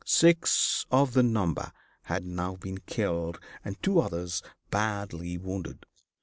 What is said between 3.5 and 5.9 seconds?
and two others badly wounded.